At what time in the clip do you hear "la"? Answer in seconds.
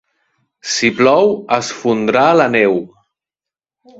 2.41-2.49